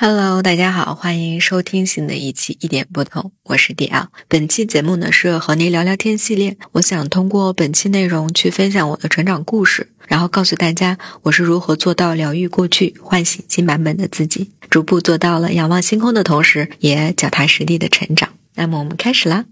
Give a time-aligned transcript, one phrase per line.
[0.00, 4.06] Hello，大家好，欢迎收听新的一期一点不同，我是 DL。
[4.28, 18.28] 本期节目呢是和您聊聊天系列，我想通过本期内容去分享我的成长故事，然后告诉大家我是如何做到疗愈过去，唤醒新版本的自己，逐步做到了仰望星空的同时，也脚踏实地的成长。
[18.54, 19.46] 那么我们开始啦。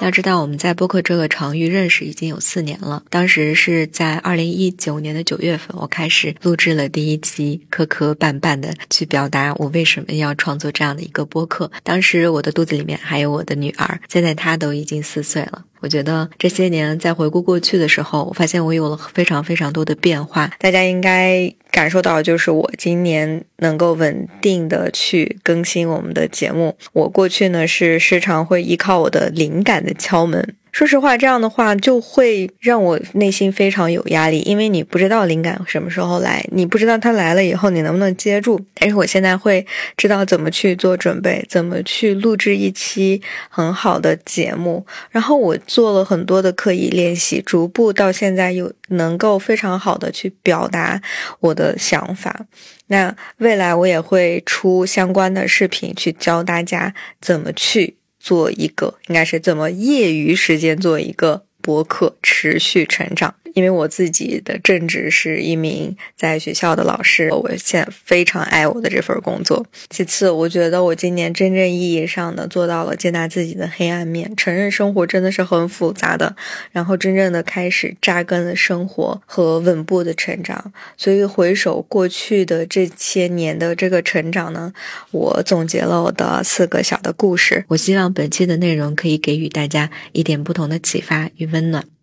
[0.00, 3.02] 要知道，我们在播客这个场域认识已经有四年了。
[3.08, 11.72] 当时是在二零一九年的九月份，我开始录制了第一期，磕磕绊绊的去表达我为什么要创作这样的一个播客。
[11.82, 15.64] 当时我的肚子里面还有我的女儿，现在她都已经四岁了。
[15.80, 20.50] 我觉得这些年在回顾过去的时候，我发现我有了非常非常多的变化。
[20.58, 26.76] 大家应该感受到，就是我今年能够稳定的去更新我们的节目。
[26.92, 30.54] 我过去呢是时常会依靠我的灵感的敲门。
[30.76, 38.60] 说实话，这样的话就会让我内心非常有压力，因为你不知道灵感什么时候来，你不知道它来了以后你能不能接住。
[38.74, 44.84] 但是我现在会知道怎么去做准备，怎么去录制一期很好的节目。
[45.10, 51.00] 然后我做了很多的刻意练习，逐步到现在又能够非常好的去表达
[51.40, 52.44] 我的想法。
[52.88, 57.95] 那未来我也会出相关的视频，去教大家怎么去。
[58.26, 63.36] 做一个应该是怎么业余时间做一个博客，持续成长。
[63.56, 69.64] 因为我自己的正职是一名在学校的老师，我现在非常爱我的这份工作。
[69.88, 76.36] 其次，我觉得我今年真正意义上的做到了接纳自己的黑暗面，承认生活真的是很复杂的，
[76.70, 80.70] 然后真正的开始扎根了生活和稳步的成长。
[80.98, 84.70] 所以回首过去的这些年的这个成长呢，
[85.12, 87.64] 我总结了我的四个小的故事。
[87.68, 91.95] 我希望本期的内容可以给予大家一点不同的启发与温暖。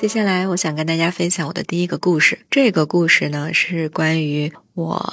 [0.00, 2.46] 接下来，我想跟大家分享我的第一个故事。
[2.50, 5.12] 这个故事呢，是关于我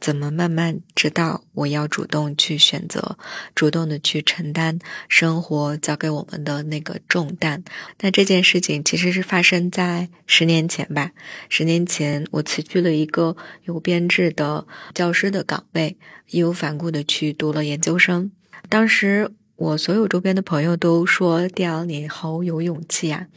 [0.00, 3.16] 怎么慢慢知道我要主动去选择，
[3.54, 7.62] 主动的去承担生活交给我们的那个重担。
[8.00, 11.12] 那这件事情其实是发生在十年前吧。
[11.48, 15.96] 十年前，我辞去了一个有编制的教师的岗位，
[16.30, 18.32] 义无反顾的去读了研究生。
[18.68, 19.30] 当时。
[19.56, 23.28] 我所有周边的朋友都说：“刁，你好有勇气呀！”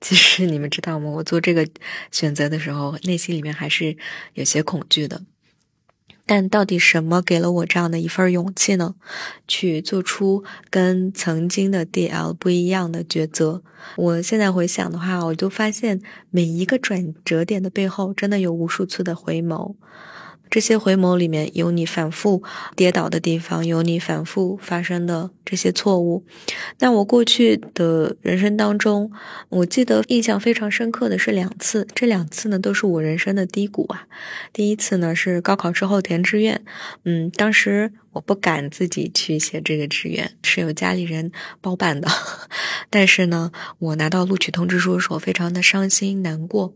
[0.00, 1.08] 其实你们知道吗？
[1.10, 1.66] 我做这个
[2.10, 3.96] 选择的时候，内心里面还是
[4.34, 5.22] 有些恐惧的。
[6.26, 8.96] 但到底什么给了我这样的一份勇气呢？
[9.46, 13.62] 去做出跟曾经的 DL 不一样的抉择？
[13.96, 16.00] 我现在回想的话，我就发现
[16.30, 19.76] 每一个转折点的背后，真的有无数次的回眸。
[20.48, 22.42] 这些回眸里面有你反复
[22.74, 26.24] 跌倒的地方，有你反复发生的这些错误。
[26.78, 29.10] 那我过去的人生当中，
[29.48, 34.06] 我记得印象非常深刻的是两次，这两次呢都是我人生的低谷啊。
[34.52, 36.62] 第一次呢是高考之后填志愿，
[37.04, 37.92] 嗯，当时。
[38.12, 41.30] 我不敢自己去写这个志愿，是由家里人
[41.60, 42.08] 包办的。
[42.90, 46.74] 但是呢，我拿到录取通知书的时候，非常的伤心难过。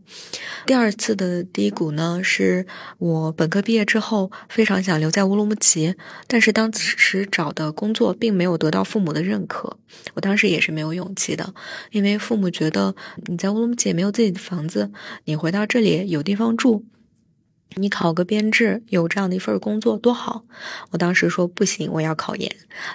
[0.65, 2.65] 第二次的低谷呢，是
[2.99, 5.95] 我本科毕业之后，非常想留在乌鲁木齐，
[6.27, 9.77] 但是当时找的工作并没有得到父母的认可。
[10.15, 11.53] 我当时也是没有勇气的，
[11.91, 12.95] 因为父母觉得
[13.27, 14.91] 你在乌鲁木齐没有自己的房子，
[15.25, 16.83] 你回到这里有地方住。
[17.77, 20.45] 你考个编制，有这样的一份工作多好！
[20.91, 22.49] 我当时说不行，我要考研。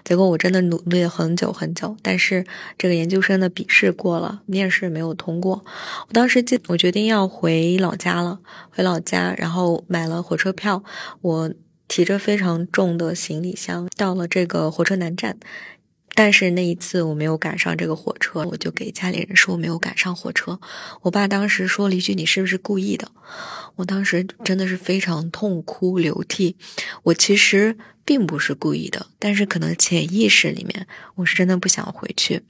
[0.04, 2.46] 结果我真的努力了很久很久，但是
[2.78, 5.62] 这个研究生的笔试过了，面试没有通过。
[6.08, 10.82] 我当时记，我决定要回老家了，回老家，然后买了火车票。
[11.20, 11.52] 我
[11.90, 15.36] 提着非常重的行李箱到了这个火车南站。
[16.14, 20.60] 但是那一次我没有赶上这个火车，我就给家里人说我没有赶上火车。
[21.02, 23.10] 我爸当时说了一句：“你是不是故意的？”
[23.76, 26.56] 我当时真的是非常痛哭流涕。
[27.04, 30.86] 我其实并不是故意的，但是可能潜意识里面
[31.16, 32.42] 我是真的不想回去。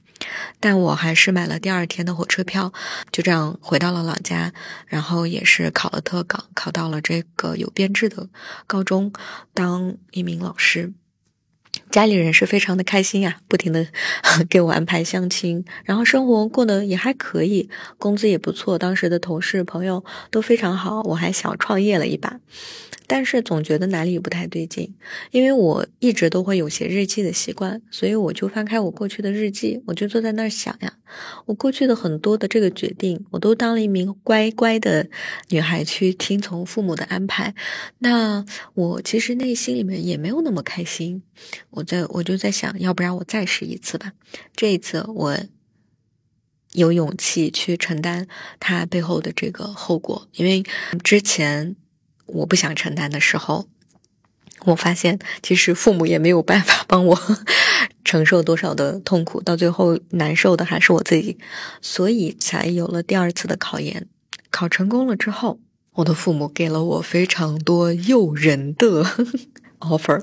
[0.59, 2.71] 但我还是买了第二天的火车票，
[3.11, 4.53] 就这样回到了老家，
[4.87, 8.29] 然后也是考了特岗，考到了这个有编制的
[8.67, 9.11] 高中，
[9.53, 10.93] 当一名老师。
[11.89, 13.87] 家里人是非常的开心呀，不停的
[14.49, 22.39] 给我安排相亲，然后生活过得也还可以，工资也不错，当时的同事朋友都非常好，我还想创业了一把。
[23.07, 24.93] 但是总觉得哪里不太对劲，
[25.31, 30.93] 因为我一直都会有写日记的习惯，所以我就翻开我过去的日记，我就坐在那儿想呀，
[31.47, 35.09] 我过去的很多的这个决定，我都当了一名乖乖的
[35.49, 37.53] 女孩去听从父母的安排，
[37.99, 38.45] 那
[38.75, 41.21] 我其实内心里面也没有那么开心，
[41.69, 44.11] 我在我就在想，要不然我再试一次吧，
[44.55, 45.37] 这一次我
[46.73, 48.27] 有勇气去承担
[48.59, 50.63] 它背后的这个后果，因为
[51.03, 51.75] 之前。
[52.33, 53.67] 我不想承担的时候，
[54.63, 57.21] 我发现其实父母也没有办法帮我
[58.05, 61.37] 承受多少的痛苦，到最后难受的还是我自己，
[61.81, 64.07] 所以才有了第二次的考研。
[64.49, 65.59] 考成功了之后，
[65.95, 69.03] 我的父母给了我非常多诱人的。
[69.81, 70.21] Offer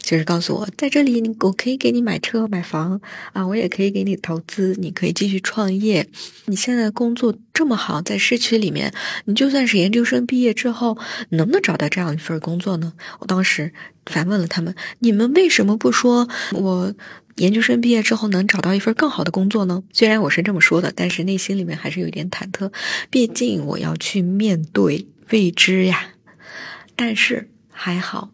[0.00, 3.00] 就是告诉我，在这里我可以给你买车买房
[3.32, 6.08] 啊，我也可以给你投资，你可以继续创业。
[6.46, 8.92] 你现在工作这么好，在市区里面，
[9.26, 10.96] 你就算是研究生毕业之后，
[11.30, 12.94] 能不能找到这样一份工作呢？
[13.18, 13.72] 我当时
[14.06, 16.94] 反问了他们：你们为什么不说我
[17.36, 19.82] 研究生毕业之后能找到一份更好的工作呢？
[19.92, 22.72] 虽然我是这么说的，但是内心里面还是有点忐忑，
[23.10, 26.10] 毕竟我要去面对未知呀。
[26.96, 28.30] 但是还好。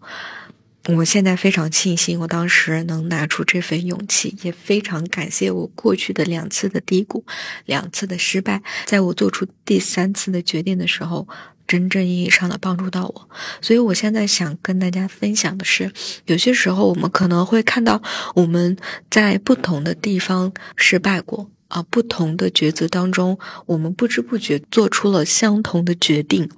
[0.95, 7.25] 我现在非常庆幸，我当时能拿出这份勇气，也非常感谢我过去的两次的低谷，
[7.65, 11.27] 两次的失败，在我做出第三次的决定的时候，
[11.67, 13.29] 真正意义上的帮助到我。
[13.61, 15.91] 所以，我现在想跟大家分享的是，
[16.27, 18.01] 有些时候我们可能会看到
[18.37, 18.77] 我们
[19.11, 23.37] 在不同的地方失败过啊，不同的抉择当中，
[23.67, 26.49] 我们不知不觉做出了相同的决定。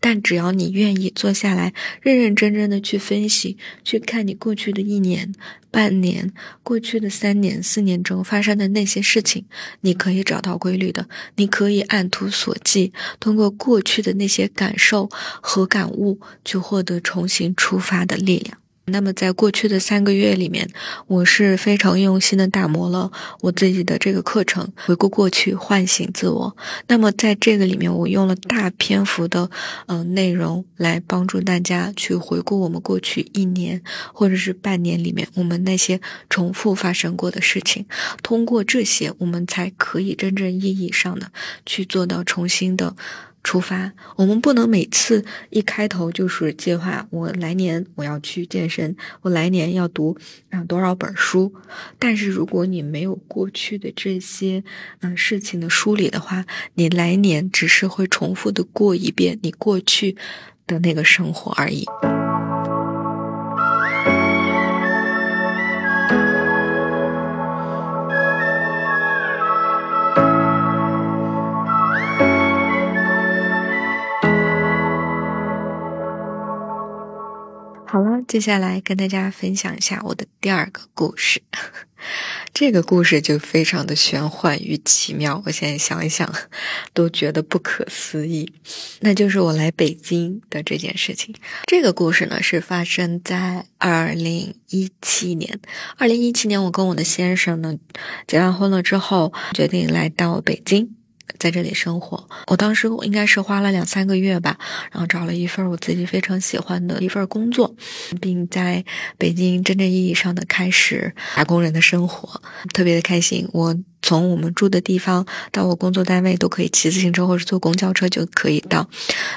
[0.00, 5.32] 但只要你愿意坐下来，认认真真的去分析，去看你过去的一年、
[5.70, 6.32] 半年、
[6.62, 9.44] 过去的三年、四年中发生的那些事情，
[9.80, 15.08] 你可以找到规律的，你可以按图索骥，通过过去的那些感受
[15.40, 18.63] 和感悟，去获得重新出发的力量。
[18.86, 20.68] 那么，在过去的三个月里面，
[21.06, 23.10] 我是非常用心的打磨了
[23.40, 26.54] 我自己的这个课程，回顾过去，唤醒自我。
[26.86, 29.50] 那么，在这个里面，我用了大篇幅的
[29.86, 33.80] 呃内容来帮助大家去回顾我们过去一年
[34.12, 35.98] 或者是半年里面我们那些
[36.28, 37.86] 重复发生过的事情。
[38.22, 41.32] 通过这些，我们才可以真正意义上的
[41.64, 42.94] 去做到重新的。
[43.44, 50.16] 出发，我们不能每次一开头就是计划我来年我要去健身，我来年要读
[50.50, 51.52] 啊多少本书。
[51.98, 54.64] 但是如果你没有过去的这些
[55.00, 60.16] 嗯事情的梳理的话，你来年只是会重复的过一遍你过去
[60.66, 61.84] 的那个生活而已。
[77.94, 81.40] 好了，接下来跟大家分享一下我的第二个故事。
[82.52, 86.28] 这个故事就非常的玄幻与奇妙，我现在想一想
[86.92, 88.52] 都觉得不可思议。
[89.02, 91.32] 那就是我来北京的这件事情。
[91.68, 95.60] 这个故事呢是发生在二零一七年。
[95.96, 97.76] 二零一七年，我跟我的先生呢
[98.26, 100.96] 结完婚了之后，决定来到北京。
[101.44, 104.56] 在这里生活，我当时应该是花了两三个月吧，
[104.90, 107.76] 然后找了一份我自己非常喜欢的一份工作，
[108.18, 108.82] 并在
[109.18, 112.40] 北京真正意义上的开始打工人的生活，
[112.72, 113.46] 特别的开心。
[113.52, 118.88] 我从我们住的地方到我工作单位都可以骑自行车或者坐公交车就可以到。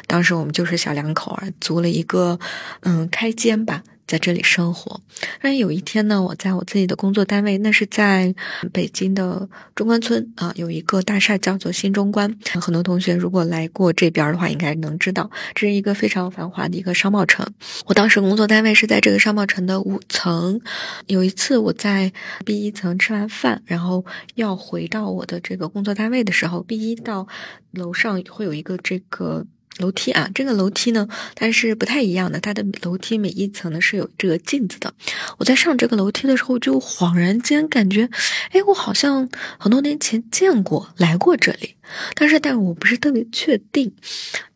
[0.07, 2.39] 当时我们就是小两口儿，租了一个
[2.83, 3.83] 嗯开间吧。
[4.07, 5.01] 在这里生活，
[5.41, 8.33] 但有一天呢，我在我自己的工作单位，那是在
[8.71, 12.33] 北京的中关村啊，有一个大厦叫做新中关。
[12.61, 17.45] 很多同学如果来过这边的话，应该能知道，这是一个非常繁华的一个商贸城。
[17.85, 20.61] 我当时工作单位是在这个商贸城的五层。
[21.07, 22.13] 有一次我在
[22.45, 27.27] B 一层吃完饭，然后要回到我的这个工作单位的时候，B 一到
[27.71, 29.45] 楼上会有一个这个。
[29.77, 32.39] 楼梯啊，这个楼梯呢，它是不太一样的。
[32.39, 34.93] 它的楼梯每一层呢是有这个镜子的。
[35.37, 38.09] 我在上这个楼梯的时候，就恍然间感觉，
[38.51, 41.75] 哎，我好像很多年前见过来过这里。
[42.15, 43.93] 但是，但我不是特别确定。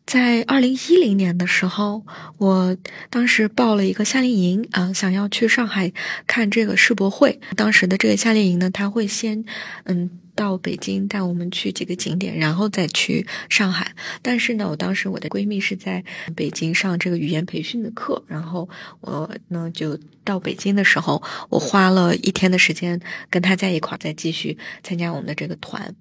[0.04, 2.04] 在二零一零年的时候，
[2.38, 2.76] 我
[3.08, 5.92] 当时报了一个夏令营啊，想要去上海
[6.26, 7.40] 看这个世博会。
[7.56, 9.44] 当时的这个夏令营呢，他会先
[9.84, 13.94] 嗯到北京带我们去几个景点，然后再去上海。
[14.20, 16.04] 但是呢，我当时我的闺蜜是在
[16.34, 18.68] 北京上这个语言培训的课，然后
[19.00, 25.94] 我呢就到北京的时候，我花了一天的时间跟她在一块儿，再继续参加我们的这个团。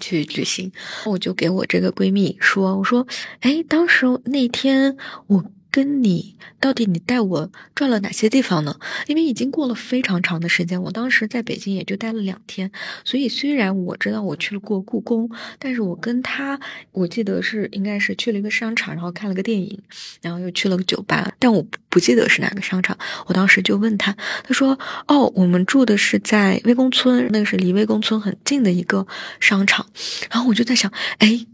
[0.00, 0.72] 去旅行，
[1.06, 3.06] 我就给我这个闺蜜说：“我说，
[3.40, 5.44] 哎，当时那天我。”
[5.78, 8.80] 跟你到底你带我转了哪些地方呢？
[9.06, 12.72] 因为已经过了非常长的时间，我当时在北京也就待了两天，
[13.04, 15.30] 所以虽然我知道我去了过故宫，
[15.60, 16.58] 但是我跟他
[16.90, 19.80] 我记得是应该是去了一个商场，然后看了个电影，
[20.20, 22.98] 然后又去了个酒吧，但我不记得是哪个商场。
[23.26, 29.06] 我当时就问他，他说：“哦，我们住的是在魏公村，那个是离魏公村很近的一个
[29.38, 29.86] 商场。”
[30.28, 31.46] 然后我就在想，哎。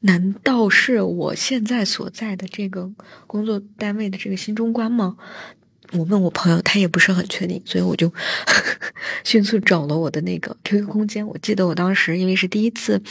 [0.00, 2.90] 难道是我现在所在的这个
[3.26, 5.16] 工作单位的这个新中关吗？
[5.92, 8.12] 我问我朋友，他也不是很确定，所以我就
[9.24, 11.26] 迅速找了我的那个 QQ 空间。
[11.26, 13.02] 我记得我当时因为是第一次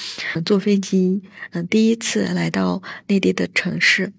[0.46, 4.14] 坐飞机，嗯，第一次来到内地的城市，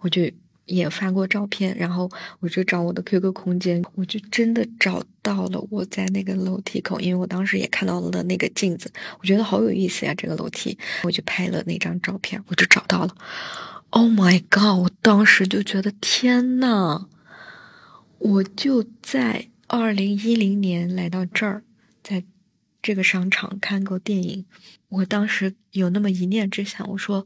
[0.00, 0.22] 我就。
[0.66, 13.14] 也发过照片，然后我就找我的 QQ 空间，我就真的找到了我在那个楼梯口，因为我当时也看到了那个镜子，我觉得好有意思呀，这个楼梯，我就拍了那张照片，我就找到了。
[13.90, 14.82] Oh my god！
[14.82, 17.06] 我当时就觉得天呐，
[18.18, 21.62] 我就在二零一零年来到这儿，
[22.02, 22.24] 在
[22.82, 24.44] 这个商场看过电影，
[24.88, 27.24] 我当时有那么一念之想，我说。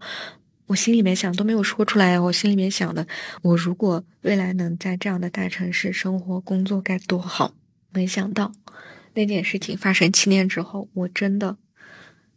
[0.70, 3.04] 我心里面想都没有说出来，我心里面想的，
[3.42, 7.54] 我如果未来能在这样的大城市生活工作该多好。
[7.92, 8.52] 没想到
[9.14, 11.56] 那件事情发生七年之后，我真的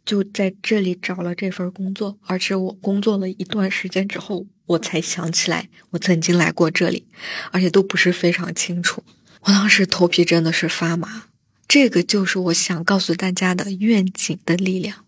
[0.04, 7.06] 就在这里找了这份工作，而且我工作了一段时间之后，我才想起来我曾经来过这里，
[7.52, 9.04] 而且都不是非常清楚。
[9.42, 11.26] 我当时头皮真的是发麻。
[11.68, 15.04] 这个就是我想告诉大家的愿景的力量，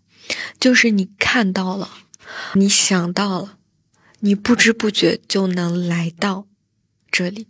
[0.57, 1.89] 就是你看到了。
[2.53, 3.57] 你想到了，
[4.19, 6.47] 你不知不觉就能来到
[7.11, 7.47] 这里。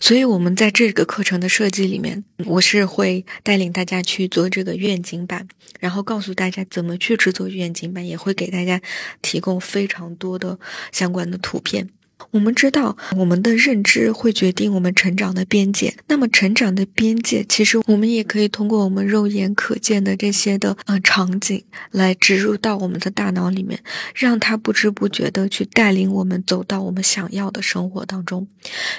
[0.00, 5.46] 所以，我们在这个课程的设计里面，我是会带领大家去做这个愿景板，
[5.78, 8.80] 然后告诉大家怎么去制作愿景板，也会给大家
[9.22, 10.58] 提供非常多的
[10.90, 11.90] 相关的图片。
[12.30, 15.94] 我们知道，我们的认知会决定我们成长的边界。
[16.08, 23.80] 那么，成长的边界，其实我们也可以通过我们肉眼可见的这些的呃场景来植入到我们的大脑里面，
[24.14, 28.46] 让它不知不觉的去带领我们走到我们想要的生活当中。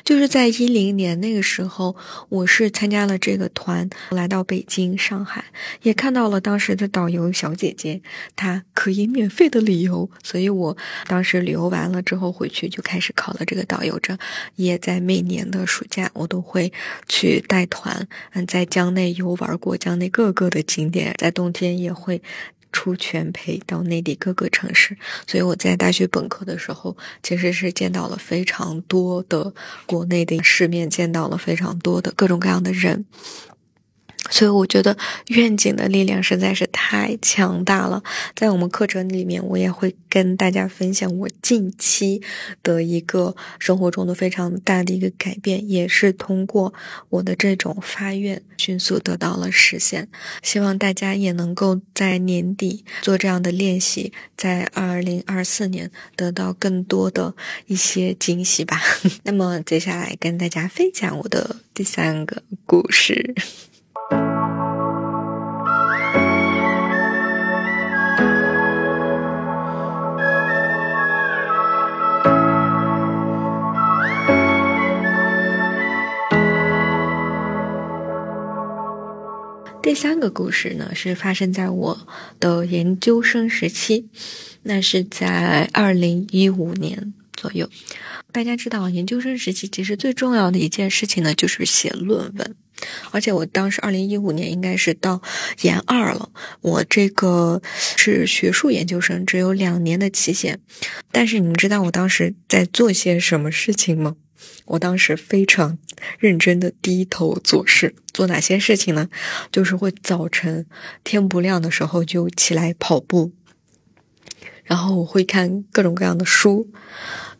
[0.03, 1.95] 就是在一零年那个时候，
[2.29, 5.43] 我是参加了这个团，来到北京、上海，
[5.81, 8.01] 也看到了当时的导游小姐姐，
[8.35, 13.06] 她可以免费的旅游，所以我当时旅游完了之后回去就开始。
[13.13, 14.17] 考了这个导游证，
[14.55, 16.71] 也在每年的暑假，我都会
[17.07, 22.21] 去带团，嗯，在江内游玩过江内各个的景点，在冬天也会
[22.71, 24.97] 出全陪到内地各个城市。
[25.25, 29.53] 所以我在大学本科的时候，其实是见到了非常多的
[29.85, 33.05] 国内的世面，见到了非常多的各种各样的人。
[34.29, 38.03] 所以我觉得愿景的力量实在是太强大了。
[38.35, 42.21] 在我们课程里面，我也会跟大家分享我近期
[42.63, 46.73] 的一个生活中的非常大的一个改变，也是通过
[47.09, 50.07] 我的这种发愿迅速得到了实现。
[50.41, 57.35] 希望大家也能够在年底做这样的练习，在二零二四年得到更多的
[57.67, 58.81] 一些惊喜吧。
[59.23, 63.35] 那么接下来跟大家分享我的第三个故事。
[79.87, 82.07] 第三个故事呢，是发生在我
[82.41, 84.09] 的研究生时期，
[84.63, 87.69] 那是在二零一五年左右。
[88.33, 92.55] 大家知道，研究生时期其实最重要的一件事情呢，就是写论文。
[93.11, 95.21] 而且我当时二零一五年应该是到
[95.61, 96.29] 研二了，
[96.59, 97.61] 我这个
[97.95, 100.59] 是学术研究生，只有两年的期限。
[101.13, 104.17] 但是你们知道我当时在做些什么事情吗？
[104.65, 105.77] 我当时非常
[106.19, 109.09] 认真的低头做事，做哪些事情呢？
[109.51, 110.65] 就是会早晨
[111.03, 113.31] 天不亮的时候就起来跑步，
[114.63, 116.69] 然后我会看各种各样的书，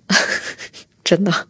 [1.03, 1.47] 真的，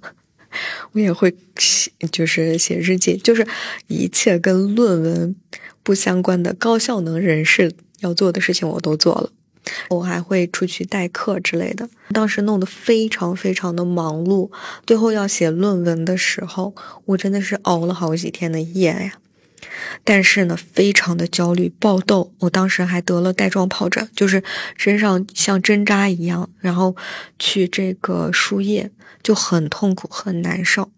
[0.92, 3.48] 我也会写，就是写日记，就是
[3.88, 5.36] 一切跟论文
[5.84, 9.32] 不相关的高效能人士要做的事情我都做了。
[9.90, 14.50] 我还会出去代课之类的，当时弄得非常非常的忙碌。
[14.86, 16.74] 最后要写论文的时候，
[17.06, 19.14] 我真的是熬了好几天的夜呀。
[20.04, 24.44] 但是呢，非常的焦虑、爆痘，我当时还得了带状疱疹，就是
[24.78, 26.96] 身上像针扎一样，然后
[27.38, 30.92] 去这个输液就很痛苦、很难受。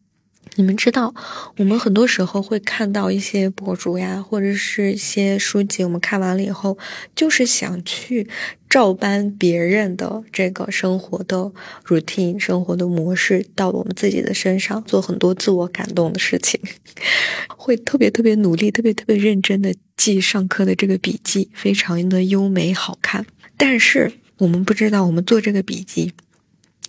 [0.56, 1.13] 你们知道，
[1.58, 6.77] 我们很多时候会看到一些博主呀，或者是一些书籍，我们看完了以后，
[7.15, 8.27] 就是想去
[8.70, 11.51] 照搬别人的这个生活的
[11.88, 16.60] routine、生活的模式，到我们自己的身上做很多自我感动的事情，
[17.56, 23.25] 会特别特别努力、特别特别认真的记上课的这个笔记，非常的优美好看。
[23.56, 26.12] 但是我们不知道，我们做这个笔记。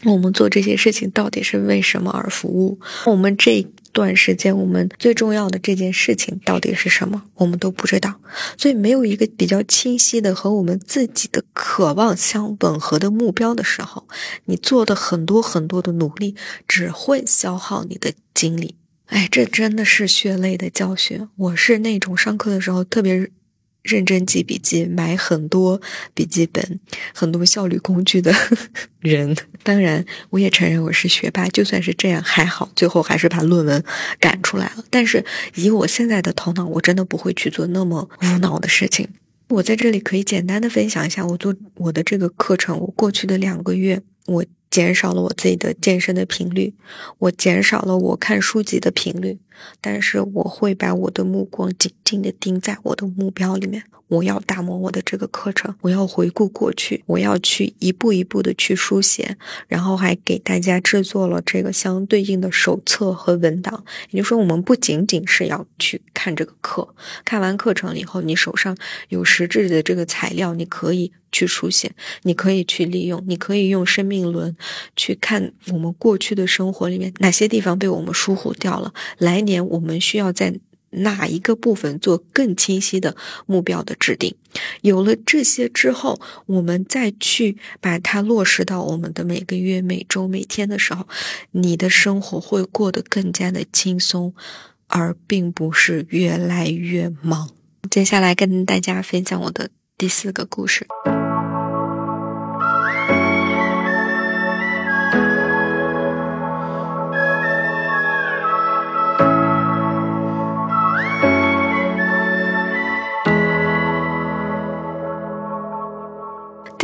[0.04, 2.78] 我们做这些事情到底是为什么而服务？
[3.06, 7.22] 我们这段时间我们最重要的这件事情到底是什么？
[7.34, 8.20] 我们都不知道，
[8.56, 14.06] 所以没有一个比较清晰的和我们自己的渴望相吻合的目标的时候，
[14.46, 16.34] 你做的很多很多的努力
[16.66, 18.76] 只会消耗你的精力。
[19.06, 21.28] 哎，这真的是血泪的教训。
[21.36, 23.30] 我是那种上课的时候特别。
[23.82, 25.80] 认真记笔记，买很多
[26.14, 26.80] 笔记本，
[27.14, 28.34] 很多效率工具的
[29.00, 29.36] 人。
[29.62, 31.46] 当然，我也承认我是学霸。
[31.48, 33.82] 就算是这样，还好，最后还是把论文
[34.18, 34.84] 赶出来了。
[34.90, 39.08] 但是，以我现在的头脑，我真的不会去做那么无脑的事情。
[39.48, 44.44] 我在这里可以简单的分享一下，我做我的这个课程，我过去的两个月，我。
[44.70, 46.72] 减少了我自己的健身的频率，
[47.18, 49.36] 我减少了我看书籍的频率，
[49.80, 53.84] 但是我会把我的目光紧紧的盯在我的目标里面。
[54.08, 59.36] 我要打磨我的这个课程，我要回顾过去，我要去一步一步的去书写，
[59.68, 63.84] 然后还给大家制作了这个相对应的手册和文档。
[64.10, 66.92] 也就是说，我们不仅仅是要去看这个课，
[67.24, 68.76] 看完课程以后，你手上
[69.10, 71.92] 有实质的这个材料，你可以去书写，
[72.22, 74.56] 你可以去利用，你可以用生命轮
[74.96, 80.60] 去看我们过去的生活里面哪些地方被我们疏忽掉了，来今年我们需要在。
[80.92, 83.14] 哪一个部分做更清晰的
[83.46, 84.34] 目标的制定？
[84.80, 91.06] 有了这些之后，我们再去把它落实到我们的每个月、每周、每天的时候，
[91.52, 94.34] 你的生活会过得更加的轻松，
[94.88, 97.48] 而并不是越来越忙。
[97.88, 100.88] 接下来跟大家分享我的第四个故事。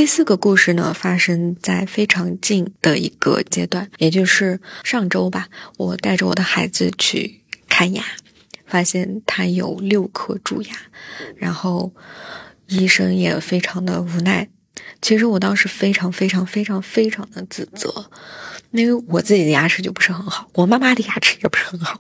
[0.07, 5.49] 第四个故事呢，发生在非常近的一个阶段，也就是上周吧。
[5.79, 8.05] 我带着我的孩子去看牙，
[8.67, 10.77] 发现他有六颗蛀牙，
[11.35, 11.93] 然后
[12.69, 14.49] 医生也非常的无奈。
[15.03, 18.09] 其实我当时非常非常非常非常的自责，
[18.77, 21.99] 因为我自己的牙齿就不是很好，我妈妈的牙齿也不是很好，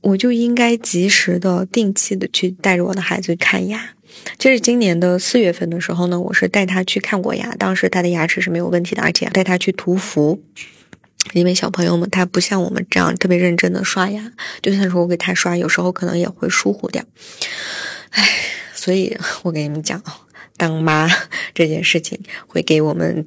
[0.00, 3.90] 我就应该及时的、定期的去带着我的孩子看牙。
[4.38, 10.42] 其实今年的四月份的时候呢，我是带他去看过牙，当时他的牙齿是没有问题的，而且带他去涂氟，
[11.32, 14.32] 因为小朋友们他不像我们这样特别认真的刷牙，
[14.62, 17.04] 就算是我给他刷，有时候可能也会疏忽掉。
[18.10, 18.28] 唉，
[18.74, 20.02] 所以我给你们讲，
[20.56, 21.08] 当妈
[21.54, 23.26] 这件事情会给我们。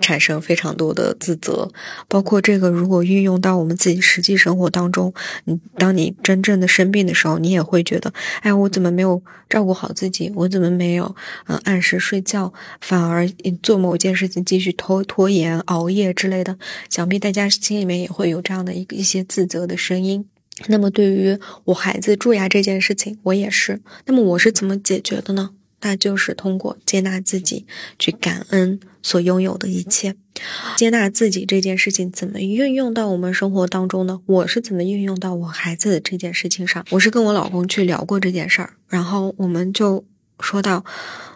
[0.00, 1.70] 产生非常多的自责，
[2.08, 10.30] 包括这个，如果运用到我们自己实际生活当中，你当你真正的生病的时候，你也会觉得，哎，我怎么没有照顾好自己？
[10.34, 11.14] 我怎么没有
[11.46, 13.28] 嗯按时睡觉，反而
[13.62, 16.58] 做某件事情继续拖拖延、熬夜之类的？
[16.90, 20.26] 想必大家心里面也会有这样的一一些自责的声音。
[20.68, 23.80] 那么，对于我孩子蛀牙这件事情，我也是。
[24.06, 25.50] 那么，我是怎么解决的呢？
[25.80, 27.66] 那就是通过接纳自己，
[27.98, 30.16] 去感恩所拥有的一切。
[30.76, 34.20] 接纳自己这件事情怎么运用到我们生活当中呢？
[34.26, 36.84] 我是怎么运用到我孩子的这件事情上？
[36.90, 40.04] 我是跟我老公去聊过这件事儿，然后我们就
[40.40, 40.84] 说到，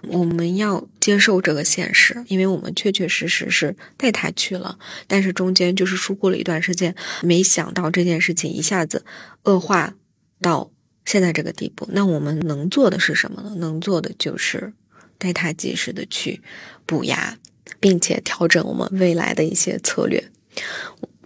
[0.09, 4.76] 我们要接受这个现实，因为我们确确实实是带他去了，
[5.07, 9.04] 但是中间就是疏忽了一段时间，没想到这件事情一下子
[9.44, 9.94] 恶化
[10.40, 10.72] 到。
[11.04, 13.54] 现在这个地步，那我们能做的是什么呢？
[13.57, 14.74] 能做的就是
[15.16, 16.42] 带他及时的去
[16.85, 17.38] 补牙，
[17.80, 20.24] 并且调整我们未来的一些策略。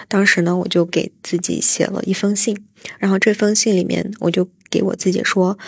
[0.09, 2.57] 当时呢，我就给自己写了一封信，
[2.99, 5.59] 然后这封信里面，我就给我自己说：“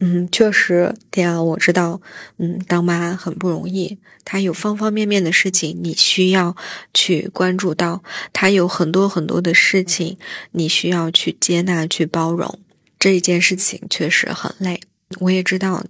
[0.00, 2.00] 嗯，确实，对啊，我知道，
[2.38, 6.56] 嗯，当妈很不容易，他有方方面面的事情，你需要
[6.92, 8.02] 去关注到，
[8.32, 10.16] 他有很多很多的事情，
[10.52, 12.58] 你需要去接纳、去包容。”
[12.98, 14.80] 这一件事情确实很累，
[15.20, 15.84] 我也知道，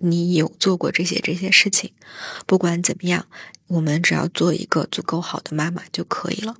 [0.00, 1.92] 你有做过这些这些事情。
[2.46, 3.26] 不管怎么样，
[3.66, 6.56] 我们只要做一个足够好的妈妈就可以了。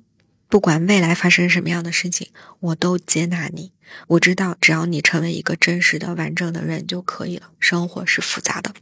[0.47, 3.71] 不管未来发生什么样的事情，我都接纳你。
[4.07, 7.51] 我知道，只要你成为一个真实的、完整的人就可以了。
[7.59, 8.73] 生活是复杂的。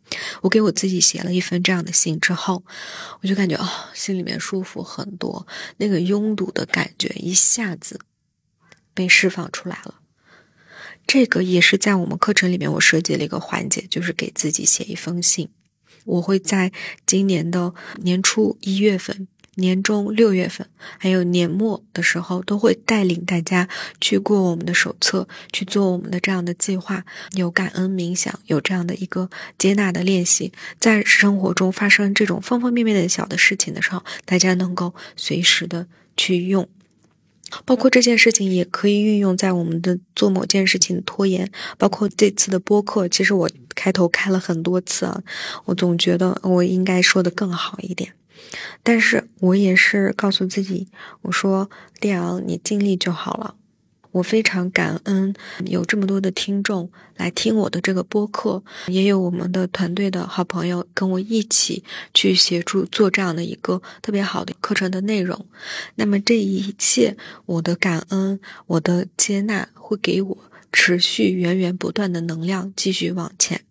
[0.42, 2.64] 我给我自己写了一封这样的信之后，
[3.22, 5.46] 我就感觉哦，心里面舒服很多，
[5.78, 8.00] 那个拥堵的感觉一下子
[8.94, 9.96] 被释放出来了。
[11.08, 15.50] 这个也是在我们课程里面我设计了一个环节，就是给自己写一封信。
[16.06, 16.72] 我会在
[17.06, 19.28] 今年的年初一月份。
[19.60, 20.68] 年终六月份，
[21.00, 23.68] 还有年末的时候，都会带领大家
[24.00, 30.54] 去过我们的手册，去做我们的这样的计划，有感恩冥想，有这样的一个接纳的练习。
[30.80, 36.70] 在生活中发生这种方方面面的小的事情的时候，大家能够随时的去用，
[37.66, 43.08] 包括这件事情也可以运用在我们的做某件事情的拖延，包括这次的播客。
[43.08, 45.22] 其实我开头开了很多次啊，
[45.66, 48.14] 我总觉得我应该说的更好一点。
[48.84, 50.88] 但是我也是告诉自己，
[51.24, 51.70] 我说
[52.02, 53.56] 丽昂，你尽力就好了。
[54.18, 55.32] 我非常感恩
[55.66, 61.84] 有这么多的听众来听我的这个播客，也有我们的团队的好朋友跟我一起
[62.16, 65.46] 去协助做这样的一个特别好的课程的内容。
[65.96, 70.38] 那么这一切，我的感恩，我的接纳，会给我
[70.74, 73.67] 持续源源不断的能量，继续往前。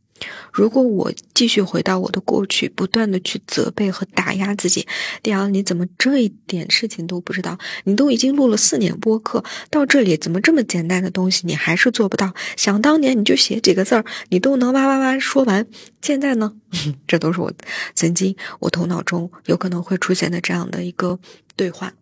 [0.52, 4.86] 如果我继续回到我的过去，不断的去责备和打压自己，
[5.22, 7.58] 迪昂，你怎么这一点事情都不知道？
[7.84, 12.34] 你都已经录了四年播客，到这里怎么这么简单的东西你还是做不到？
[12.56, 15.66] 想当年你就写几个字儿，你都能哇哇哇说完，
[16.00, 16.54] 现在呢？
[17.06, 17.52] 这都是我
[17.94, 21.18] 曾经我头脑中有可能会出现的这样的一个
[21.54, 21.92] 对话。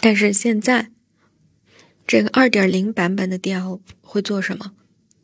[0.00, 0.90] 但是现在，
[2.06, 4.72] 这个二点零版本的迪奥会做什么？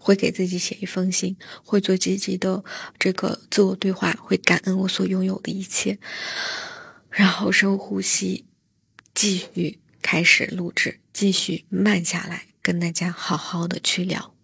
[0.03, 2.65] 会给自己写一封信，会做积极的
[2.99, 5.99] 这个自我对话，会感恩我所拥有的一切，
[7.11, 8.47] 然后深呼吸，
[9.15, 14.35] 继续开始录制，继续慢下来，跟大家好好的去聊。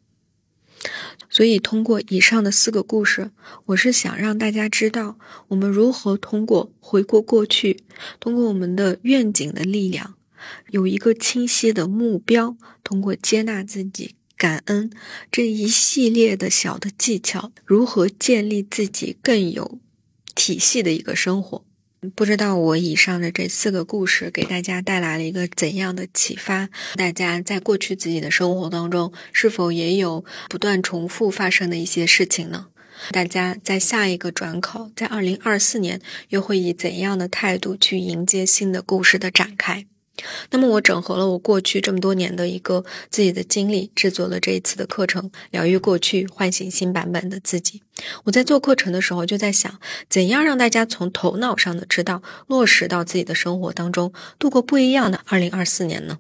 [1.31, 3.31] 所以，通过以上的四个故事，
[3.65, 7.83] 我是想让大家知道，我们如何通过回顾过去，
[8.21, 10.15] 通过我们的愿景的力量，
[10.71, 14.15] 有一个清晰的目标，通过接纳自己。
[14.37, 14.91] 感恩
[15.33, 19.79] 这一系列的小的技巧，如何建立自己更有
[20.35, 21.65] 体系的一个生活？
[22.15, 26.69] 不知道我以上的这四个故事给大家带来了一个怎样的启发？
[26.95, 32.67] 大家在过去自己的生活当中，是否也有不断重复发生的一些事情呢？
[33.11, 39.87] 大家在下一个转口，在二零二四年，又会以怎样的态度去迎接新的故事的展开？
[40.51, 47.83] 那么，我整合了我过去这么多年的一个自己的经历，制作了这一次的课程，疗愈过去，唤醒新版本的自己。
[48.25, 56.19] 我在做课程的时候，就在想，怎样让大家从头脑上的知道，落实到自己的生活当中，度过不一样的二零二四年呢？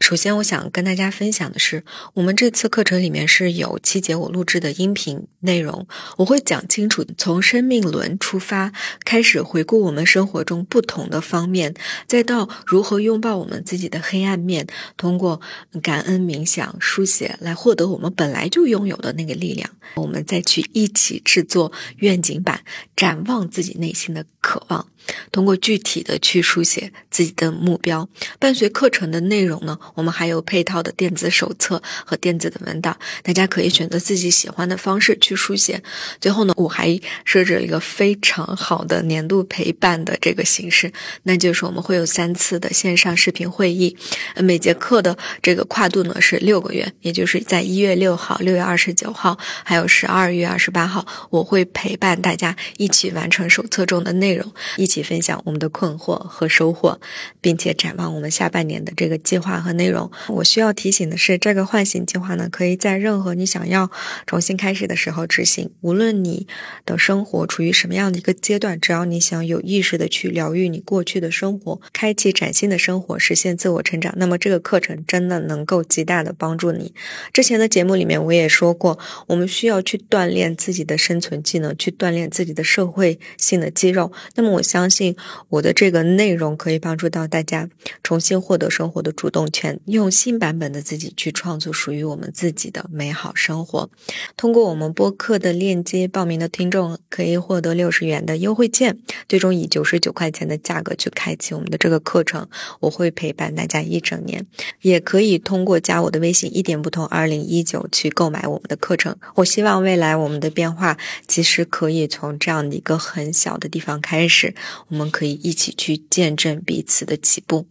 [0.00, 5.86] 首先，我想跟大家分享的是，我们这次课程里面是有七节我录制的音频内容，
[6.18, 8.72] 我会讲清楚从生命轮出发，
[9.04, 11.74] 开始回顾我们生活中不同的方面，
[12.06, 15.40] 再到如何拥抱我们自己的黑暗面，通过
[15.82, 19.70] 感恩冥想、书写来获得我们本来就拥有的那个力量。
[19.94, 22.64] 我们再去一起制作愿景版，
[22.96, 24.88] 展望自己内心的渴望。
[25.30, 28.08] 通过具体的去书写自己的目标，
[28.40, 35.80] 伴随课程的内容呢，我们还有配套的电子手册和电子的文档，大家可以选择自己喜欢的方式去书写。
[36.20, 40.90] 最后呢，我还设置了一个非常好的年度陪伴的这个形式，
[41.24, 43.94] 那就是我们会有三次的线上视频会议，
[44.36, 54.94] 每节课的这个跨度呢是六个月，也就是在一月六号、六月二十九号，还有十二月二十八号，我会陪伴大家一起完成手册中的内容，一起。
[54.94, 56.96] 一起分享我们的困惑和收获，
[57.40, 60.10] 并且展望我们下半年的这个计划和内容。
[60.28, 63.90] 我需要提醒的是，这个唤醒计划呢，可以在任何你想要
[64.26, 65.70] 重新开始的时候执行。
[65.82, 66.46] 无论你
[66.86, 76.94] 的生活处于什么样的一个阶段，只要你想有意识的去疗愈你过去的生活，开启崭新的生活，实现自我成长，那么这个课程真的能够极大的帮助你。
[77.32, 84.10] 之前的节目里面我也说过，我们需要去锻炼自己的生存技能，去锻炼自己的社会性的肌肉。
[84.36, 84.88] 那么我相。
[84.94, 85.16] 信
[85.48, 87.68] 我的这个内容可以帮帮助到大家
[88.04, 93.90] 重新获得生活的主动权，用新版本的自己去创作属于我们自己的美好生活。
[94.36, 98.96] 通过我们播客的链接报名的听众可以获得六十元的优惠券，
[99.28, 102.48] 最终以九十九块钱的价格去开启我们的这个课程。
[102.78, 104.46] 我会陪伴大家一整年，
[104.82, 109.16] 也可以通过加我的微信“一点不同二零一九”去购买我们的课程。
[109.34, 114.54] 我希望未来我们的变化其实可以从这样的一个很小的地方开始，
[114.86, 117.66] 我们可以一起去见证彼的起步。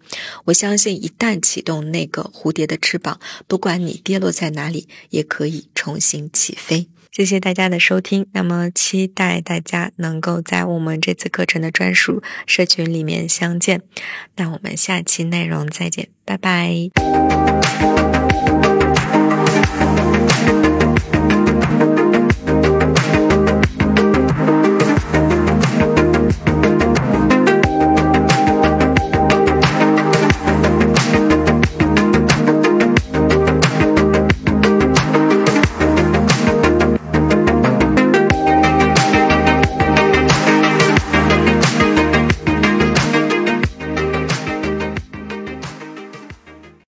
[0.46, 6.88] 我相信，一旦启动那个蝴蝶的翅膀，不管你跌落在哪里，也可以重新起飞。
[7.12, 13.84] 谢谢大家的收听，那么期待大家能够在我们这次课程的专属社群里面相见。
[14.36, 16.90] 那我们下期内容再见，拜拜。